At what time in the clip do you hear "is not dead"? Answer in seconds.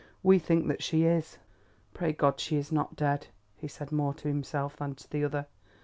2.55-3.27